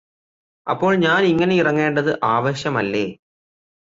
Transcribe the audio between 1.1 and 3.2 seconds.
ഇങ്ങനെ ഇറങ്ങേണ്ടത് ആവശ്യമല്ലേ